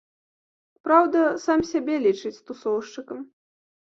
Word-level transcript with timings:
Праўда, 0.85 1.19
сам 1.43 1.59
сябе 1.71 1.95
лічыць 2.05 2.41
тусоўшчыкам. 2.47 3.19